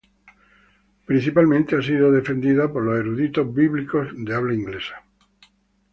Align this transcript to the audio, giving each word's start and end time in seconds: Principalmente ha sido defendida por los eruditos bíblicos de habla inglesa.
Principalmente 1.09 1.75
ha 1.75 1.81
sido 1.83 2.11
defendida 2.11 2.73
por 2.73 2.81
los 2.81 2.97
eruditos 2.99 3.53
bíblicos 3.53 4.07
de 4.15 4.33
habla 4.33 4.55
inglesa. 4.55 5.03